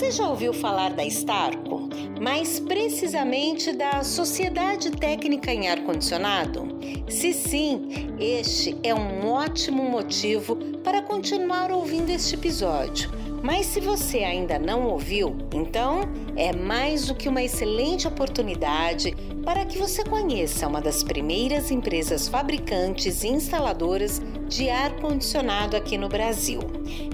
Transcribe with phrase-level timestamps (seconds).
[0.00, 1.90] Você já ouviu falar da Starco?
[2.22, 6.66] Mais precisamente da Sociedade Técnica em Ar-Condicionado?
[7.06, 13.19] Se sim, este é um ótimo motivo para continuar ouvindo este episódio.
[13.42, 16.00] Mas se você ainda não ouviu, então
[16.36, 22.28] é mais do que uma excelente oportunidade para que você conheça uma das primeiras empresas
[22.28, 26.60] fabricantes e instaladoras de ar-condicionado aqui no Brasil.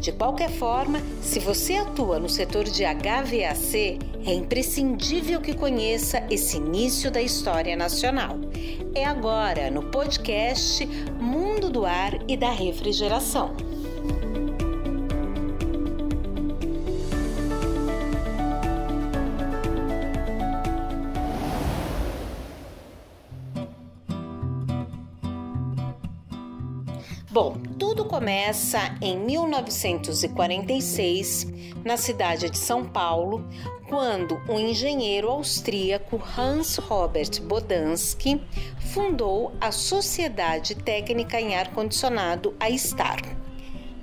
[0.00, 6.56] De qualquer forma, se você atua no setor de HVAC, é imprescindível que conheça esse
[6.56, 8.36] início da história nacional.
[8.94, 10.84] É agora no podcast
[11.20, 13.65] Mundo do Ar e da Refrigeração.
[27.28, 31.48] Bom, tudo começa em 1946,
[31.84, 33.44] na cidade de São Paulo,
[33.88, 38.40] quando um engenheiro austríaco Hans Robert Bodansky
[38.92, 43.20] fundou a Sociedade Técnica em Ar-Condicionado, a STAR.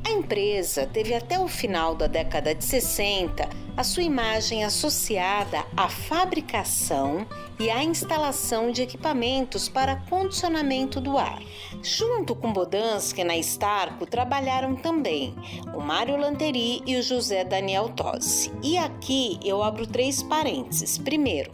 [0.06, 5.90] A empresa teve até o final da década de 60 a sua imagem associada à
[5.90, 7.26] fabricação
[7.60, 11.42] e à instalação de equipamentos para condicionamento do ar.
[11.82, 15.36] Junto com Bodansky na Starco trabalharam também
[15.76, 18.52] o Mário Lanteri e o José Daniel Tosi.
[18.62, 20.98] E aqui eu abro três parênteses.
[20.98, 21.52] Primeiro,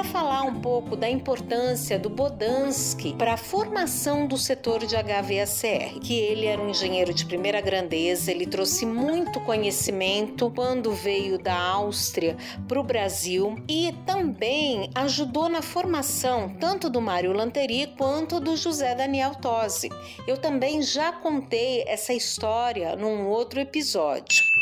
[0.00, 6.00] para falar um pouco da importância do Bodansky para a formação do setor de HVACR,
[6.00, 11.54] que ele era um engenheiro de primeira grandeza, ele trouxe muito conhecimento quando veio da
[11.54, 12.34] Áustria
[12.66, 18.94] para o Brasil e também ajudou na formação tanto do Mário Lanteri quanto do José
[18.94, 19.90] Daniel Tosi.
[20.26, 24.59] Eu também já contei essa história num outro episódio.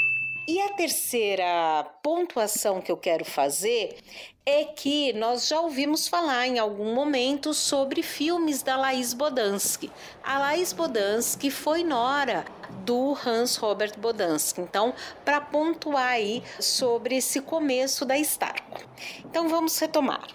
[0.50, 3.98] E a terceira pontuação que eu quero fazer
[4.46, 9.92] é que nós já ouvimos falar em algum momento sobre filmes da Laís Bodansky.
[10.24, 12.46] A Laís Bodansky foi nora
[12.82, 14.62] do Hans Robert Bodansky.
[14.62, 18.80] Então, para pontuar aí sobre esse começo da Starco.
[19.26, 20.26] Então, vamos retomar.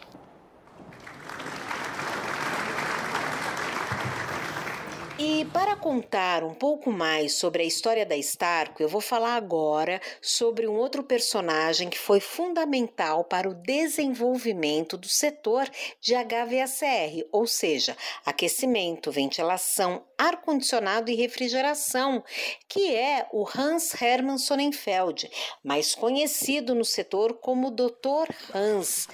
[5.25, 10.01] E para contar um pouco mais sobre a história da Starco, eu vou falar agora
[10.22, 15.66] sobre um outro personagem que foi fundamental para o desenvolvimento do setor
[16.01, 17.95] de HVACR, ou seja,
[18.25, 22.22] aquecimento, ventilação, ar-condicionado e refrigeração,
[22.67, 25.31] que é o Hans Hermann Sonnenfeld,
[25.63, 28.28] mais conhecido no setor como Dr.
[28.53, 29.07] Hans.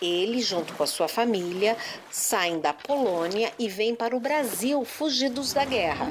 [0.00, 1.76] Ele, junto com a sua família,
[2.08, 6.06] saem da Polônia e vêm para o Brasil fugidos da guerra.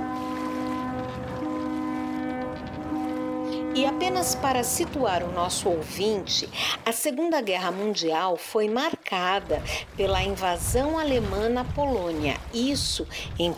[3.76, 6.50] E apenas para situar o nosso ouvinte,
[6.84, 9.62] a Segunda Guerra Mundial foi marcada
[9.96, 13.06] pela invasão alemã na Polônia, isso
[13.38, 13.56] em 1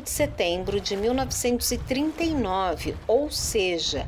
[0.00, 4.06] de setembro de 1939, ou seja,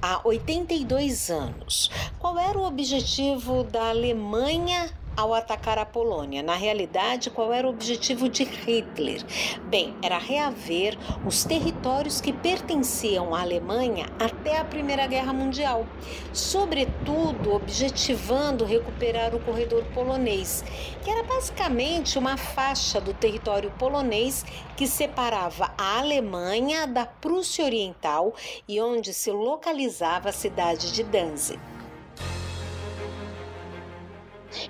[0.00, 1.90] há 82 anos.
[2.18, 4.88] Qual era o objetivo da Alemanha
[5.20, 6.42] ao atacar a Polônia.
[6.42, 9.22] Na realidade, qual era o objetivo de Hitler?
[9.66, 15.86] Bem, era reaver os territórios que pertenciam à Alemanha até a Primeira Guerra Mundial,
[16.32, 20.64] sobretudo objetivando recuperar o corredor polonês,
[21.04, 24.44] que era basicamente uma faixa do território polonês
[24.76, 28.34] que separava a Alemanha da Prússia Oriental
[28.66, 31.69] e onde se localizava a cidade de Danzig.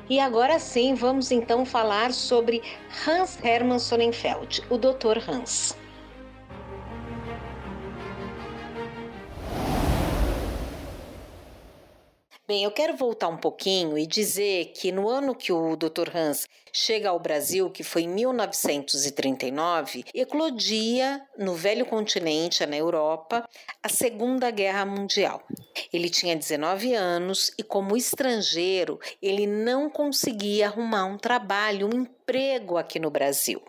[0.09, 2.63] E agora sim, vamos então falar sobre
[3.07, 5.19] Hans Hermann Sonnenfeld, o Dr.
[5.29, 5.77] Hans.
[12.51, 16.11] Bem, eu quero voltar um pouquinho e dizer que no ano que o Dr.
[16.13, 23.49] Hans chega ao Brasil, que foi em 1939, eclodia no velho continente, na Europa,
[23.83, 25.43] a Segunda Guerra Mundial.
[25.93, 32.77] Ele tinha 19 anos e, como estrangeiro, ele não conseguia arrumar um trabalho, um emprego
[32.77, 33.61] aqui no Brasil.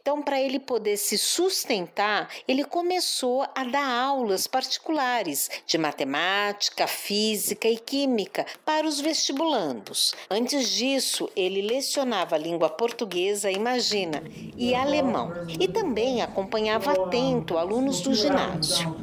[0.00, 7.68] Então, para ele poder se sustentar, ele começou a dar aulas particulares de matemática, física
[7.68, 10.14] e química para os vestibulandos.
[10.30, 14.22] Antes disso, ele lecionava língua portuguesa, imagina,
[14.56, 15.32] e alemão.
[15.58, 18.94] E também acompanhava atento alunos do ginásio.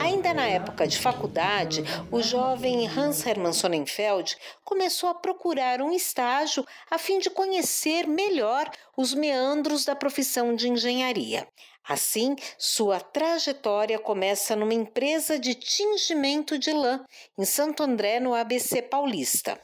[0.00, 6.64] Ainda na época de faculdade, o jovem Hans Hermann Sonnenfeld começou a procurar um estágio
[6.90, 11.46] a fim de conhecer melhor os meandros da profissão de engenharia.
[11.88, 17.04] Assim, sua trajetória começa numa empresa de tingimento de lã,
[17.36, 19.60] em Santo André, no ABC Paulista.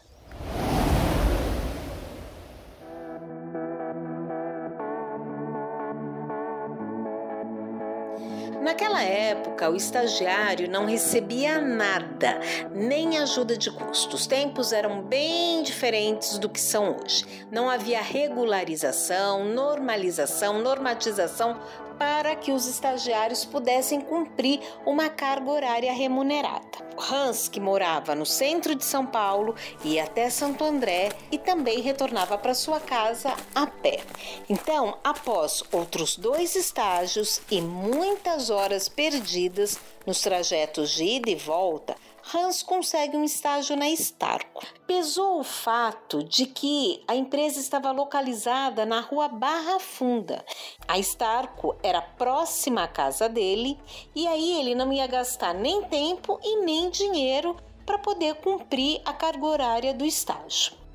[8.76, 12.38] Naquela época, o estagiário não recebia nada,
[12.74, 14.16] nem ajuda de custo.
[14.16, 17.24] Os tempos eram bem diferentes do que são hoje.
[17.50, 21.58] Não havia regularização, normalização, normatização
[21.98, 26.84] para que os estagiários pudessem cumprir uma carga horária remunerada.
[27.10, 32.38] Hans, que morava no centro de São Paulo, ia até Santo André e também retornava
[32.38, 34.00] para sua casa a pé.
[34.48, 41.94] Então, após outros dois estágios e muitas horas perdidas nos trajetos de ida e volta,
[42.34, 44.66] Hans consegue um estágio na Starco.
[44.86, 50.44] Pesou o fato de que a empresa estava localizada na rua Barra Funda.
[50.88, 53.78] A Starco era próxima à casa dele
[54.14, 59.12] e aí ele não ia gastar nem tempo e nem dinheiro para poder cumprir a
[59.12, 60.85] carga horária do estágio.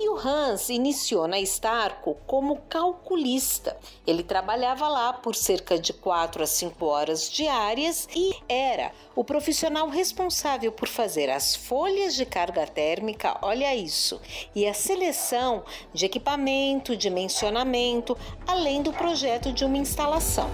[0.00, 3.76] E o Hans iniciou na Starco como calculista.
[4.06, 9.88] Ele trabalhava lá por cerca de 4 a 5 horas diárias e era o profissional
[9.88, 14.20] responsável por fazer as folhas de carga térmica, olha isso,
[14.54, 18.16] e a seleção de equipamento, dimensionamento,
[18.46, 20.48] além do projeto de uma instalação.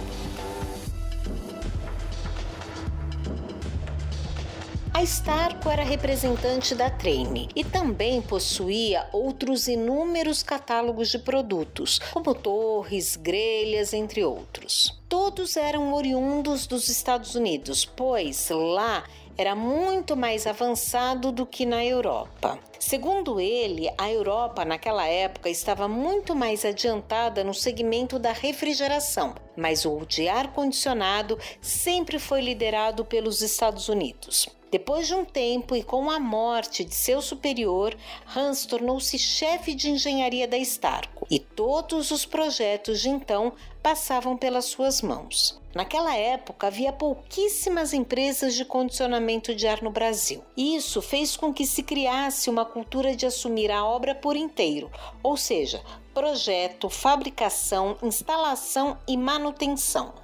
[4.97, 12.33] A Starco era representante da Treine e também possuía outros inúmeros catálogos de produtos, como
[12.33, 14.97] torres, grelhas, entre outros.
[15.09, 19.03] Todos eram oriundos dos Estados Unidos, pois lá
[19.37, 22.59] era muito mais avançado do que na Europa.
[22.79, 29.85] Segundo ele, a Europa naquela época estava muito mais adiantada no segmento da refrigeração, mas
[29.85, 34.49] o de ar-condicionado sempre foi liderado pelos Estados Unidos.
[34.71, 37.97] Depois de um tempo e com a morte de seu superior,
[38.37, 44.65] Hans tornou-se chefe de engenharia da Starco e todos os projetos de então passavam pelas
[44.65, 45.63] suas mãos.
[45.75, 50.45] Naquela época havia pouquíssimas empresas de condicionamento de ar no Brasil.
[50.57, 54.89] Isso fez com que se criasse uma cultura de assumir a obra por inteiro,
[55.21, 55.83] ou seja,
[56.13, 60.15] projeto, fabricação, instalação e manutenção.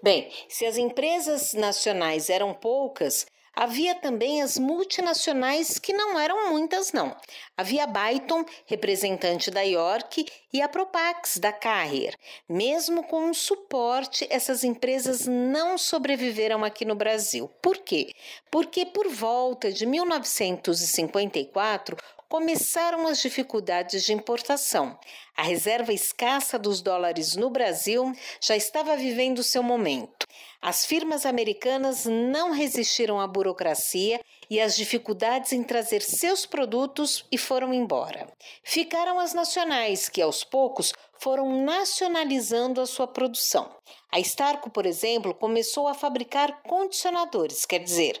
[0.00, 3.26] Bem, se as empresas nacionais eram poucas,
[3.58, 7.16] havia também as multinacionais que não eram muitas não.
[7.56, 12.14] Havia a Byton, representante da York, e a Propax da Carrier.
[12.48, 17.50] Mesmo com um suporte, essas empresas não sobreviveram aqui no Brasil.
[17.60, 18.12] Por quê?
[18.48, 21.96] Porque por volta de 1954
[22.28, 24.98] começaram as dificuldades de importação.
[25.36, 30.26] A reserva escassa dos dólares no Brasil já estava vivendo seu momento.
[30.60, 34.20] As firmas americanas não resistiram à burocracia
[34.50, 38.26] e às dificuldades em trazer seus produtos e foram embora.
[38.62, 43.70] Ficaram as nacionais, que aos poucos foram nacionalizando a sua produção.
[44.10, 48.20] A Starco, por exemplo, começou a fabricar condicionadores, quer dizer,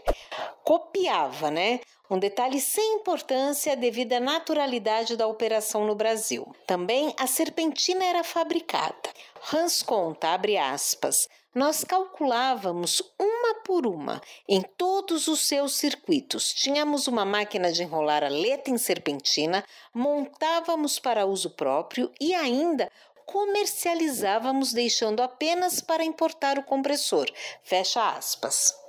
[0.68, 1.80] copiava, né?
[2.10, 6.54] Um detalhe sem importância devido à naturalidade da operação no Brasil.
[6.66, 9.08] Também a serpentina era fabricada.
[9.50, 16.52] Hans conta, abre aspas, nós calculávamos uma por uma em todos os seus circuitos.
[16.52, 22.92] Tínhamos uma máquina de enrolar a leta em serpentina, montávamos para uso próprio e ainda
[23.24, 27.26] comercializávamos deixando apenas para importar o compressor.
[27.62, 28.87] Fecha aspas.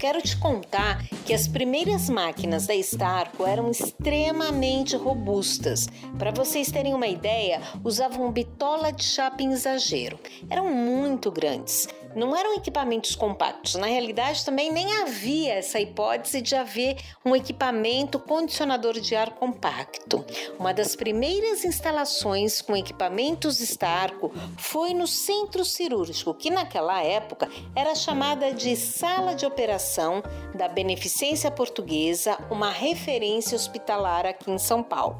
[0.00, 5.88] Quero te contar que as primeiras máquinas da Starco eram extremamente robustas.
[6.18, 10.18] Para vocês terem uma ideia, usavam bitola de chapa em exagero.
[10.48, 13.74] Eram muito grandes não eram equipamentos compactos.
[13.74, 20.24] Na realidade, também nem havia essa hipótese de haver um equipamento condicionador de ar compacto.
[20.58, 27.94] Uma das primeiras instalações com equipamentos Starco foi no centro cirúrgico, que naquela época era
[27.94, 30.22] chamada de Sala de Operação
[30.54, 30.68] da
[31.10, 35.18] Beneficência Portuguesa, uma referência hospitalar aqui em São Paulo.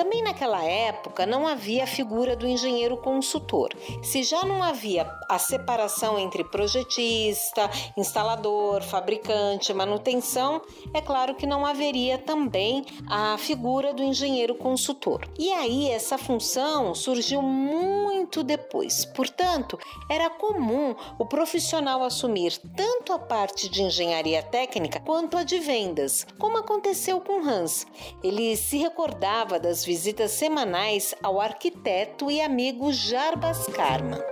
[0.00, 3.68] Também naquela época não havia a figura do engenheiro consultor.
[4.02, 10.62] Se já não havia a separação entre projetista, instalador, fabricante, manutenção,
[10.94, 15.28] é claro que não haveria também a figura do engenheiro consultor.
[15.38, 19.04] E aí essa função surgiu muito depois.
[19.04, 19.78] Portanto,
[20.08, 26.26] era comum o profissional assumir tanto a parte de engenharia técnica quanto a de vendas,
[26.38, 27.86] como aconteceu com Hans.
[28.24, 34.24] Ele se recordava das visitas semanais ao arquiteto e amigo Jarbas Karma.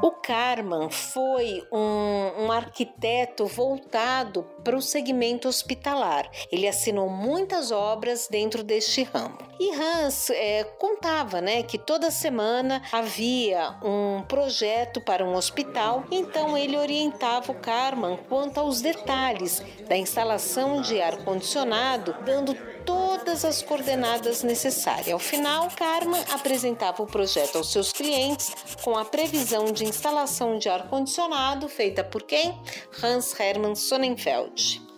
[0.00, 6.30] O Karman foi um, um arquiteto voltado para o segmento hospitalar.
[6.52, 9.36] Ele assinou muitas obras dentro deste ramo.
[9.58, 16.56] E Hans é, contava né, que toda semana havia um projeto para um hospital, então
[16.56, 24.42] ele orientava o Karman quanto aos detalhes da instalação de ar-condicionado, dando todas as coordenadas
[24.42, 25.12] necessárias.
[25.12, 30.68] Ao final, Karman apresentava o projeto aos seus clientes com a previsão de instalação de
[30.68, 32.58] ar-condicionado feita por quem?
[33.02, 34.89] Hans Hermann Sonnenfeld.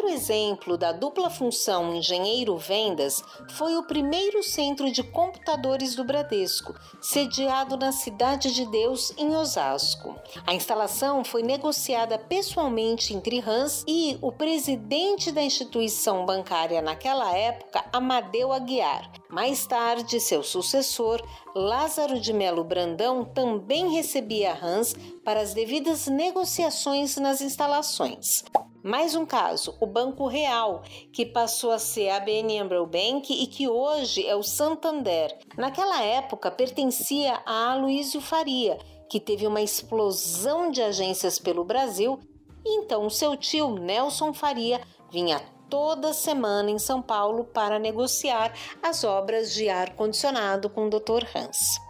[0.00, 7.76] Outro exemplo da dupla função engenheiro-vendas foi o primeiro centro de computadores do Bradesco, sediado
[7.76, 10.16] na Cidade de Deus, em Osasco.
[10.46, 17.84] A instalação foi negociada pessoalmente entre Hans e o presidente da instituição bancária naquela época,
[17.92, 19.12] Amadeu Aguiar.
[19.28, 21.22] Mais tarde, seu sucessor,
[21.54, 28.44] Lázaro de Melo Brandão, também recebia Hans para as devidas negociações nas instalações.
[28.82, 30.82] Mais um caso, o Banco Real,
[31.12, 35.36] que passou a ser a ABN AMRO Bank e que hoje é o Santander.
[35.54, 38.78] Naquela época pertencia a Aloysio Faria,
[39.10, 42.18] que teve uma explosão de agências pelo Brasil,
[42.64, 49.04] e então seu tio Nelson Faria vinha toda semana em São Paulo para negociar as
[49.04, 51.24] obras de ar-condicionado com o Dr.
[51.34, 51.89] Hans.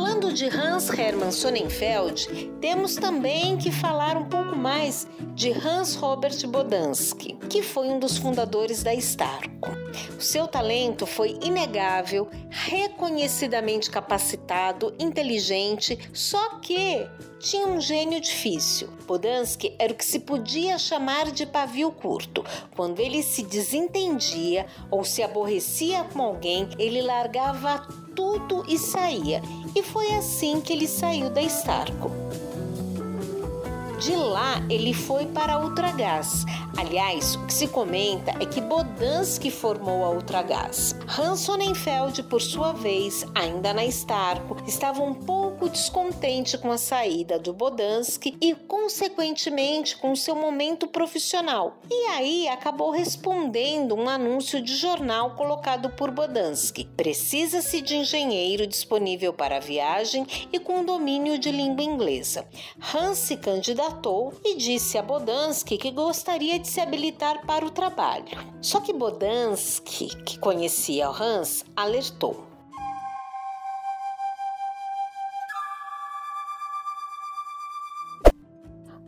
[0.00, 6.46] Falando de Hans Hermann Sonnenfeld, temos também que falar um pouco mais de Hans Robert
[6.46, 9.68] Bodansky, que foi um dos fundadores da Starco.
[10.16, 17.06] O seu talento foi inegável, reconhecidamente capacitado, inteligente, só que
[17.38, 18.88] tinha um gênio difícil.
[19.06, 22.42] Bodansky era o que se podia chamar de pavio curto.
[22.74, 27.86] Quando ele se desentendia ou se aborrecia com alguém, ele largava
[28.20, 29.40] tudo e saía.
[29.74, 32.10] E foi assim que ele saiu da Starco.
[34.00, 36.46] De lá, ele foi para a Ultragás.
[36.78, 40.96] Aliás, o que se comenta é que Bodansky formou a Ultragás.
[41.06, 47.38] Hans Sonnenfeld, por sua vez, ainda na Starco, estava um pouco descontente com a saída
[47.38, 51.76] do Bodansky e, consequentemente, com seu momento profissional.
[51.90, 56.86] E aí acabou respondendo um anúncio de jornal colocado por Bodansky.
[56.96, 62.46] Precisa-se de engenheiro disponível para viagem e com domínio de língua inglesa.
[62.94, 63.89] Hans se candidatou
[64.44, 68.38] e disse a Bodansky que gostaria de se habilitar para o trabalho.
[68.60, 72.49] Só que Bodansky, que conhecia Hans, alertou.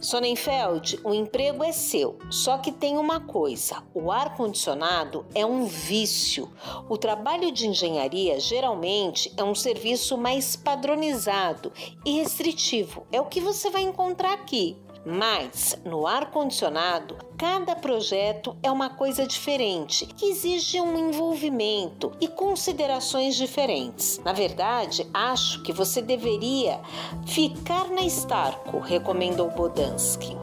[0.02, 6.50] Sonnenfeld, o emprego é seu, só que tem uma coisa: o ar-condicionado é um vício.
[6.88, 11.72] O trabalho de engenharia geralmente é um serviço mais padronizado
[12.04, 13.06] e restritivo.
[13.12, 14.76] É o que você vai encontrar aqui.
[15.04, 23.34] Mas no ar-condicionado, cada projeto é uma coisa diferente, que exige um envolvimento e considerações
[23.34, 24.20] diferentes.
[24.24, 26.80] Na verdade, acho que você deveria
[27.26, 30.36] ficar na Starco, recomendou Bodansky.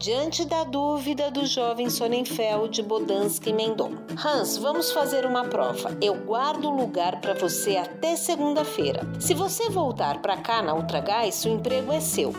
[0.00, 3.92] Diante da dúvida do jovem Sonnenfeld, Bodansky emendou.
[4.24, 5.94] Hans, vamos fazer uma prova.
[6.00, 9.06] Eu guardo o lugar para você até segunda-feira.
[9.20, 12.32] Se você voltar para cá na Ultragás, o emprego é seu.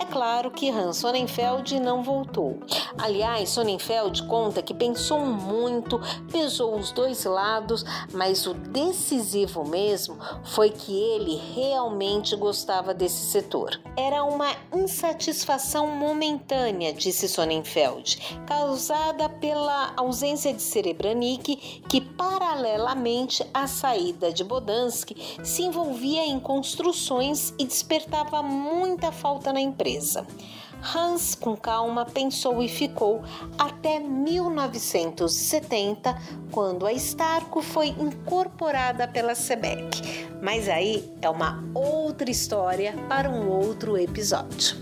[0.00, 2.58] É claro que Hans Sonnenfeld não voltou.
[2.98, 6.00] Aliás, Sonnenfeld conta que pensou muito,
[6.32, 13.80] pesou os dois lados, mas o decisivo mesmo foi que ele realmente gostava desse setor.
[13.96, 24.32] Era uma insatisfação momentânea disse Sonnenfeld, causada pela ausência de Serebranic, que paralelamente à saída
[24.32, 30.26] de Bodansky se envolvia em construções e despertava muita falta na empresa.
[30.94, 33.24] Hans, com calma, pensou e ficou
[33.58, 36.16] até 1970,
[36.52, 40.00] quando a Starco foi incorporada pela Sebec.
[40.40, 44.76] Mas aí é uma outra história para um outro episódio.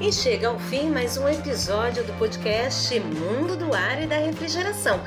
[0.00, 4.98] E chega ao fim mais um episódio do podcast Mundo do Ar e da Refrigeração.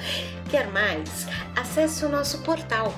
[0.52, 1.26] Quer mais?
[1.56, 2.94] Acesse o nosso portal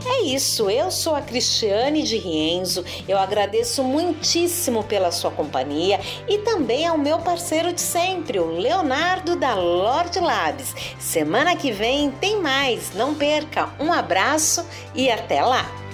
[0.05, 2.85] É isso, eu sou a Cristiane de Rienzo.
[3.07, 9.35] Eu agradeço muitíssimo pela sua companhia e também ao meu parceiro de sempre, o Leonardo
[9.35, 10.73] da Lord Labs.
[10.99, 13.69] Semana que vem tem mais, não perca.
[13.79, 14.65] Um abraço
[14.95, 15.88] e até lá!